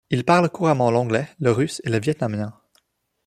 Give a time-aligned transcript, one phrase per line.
[0.09, 2.59] Il parle couramment l'anglais, le russe et le vietnamien.